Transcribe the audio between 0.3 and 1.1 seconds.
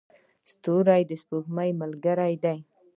ستوري